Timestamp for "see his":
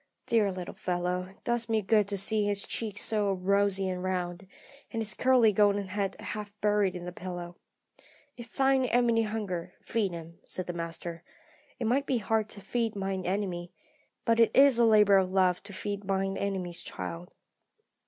2.17-2.63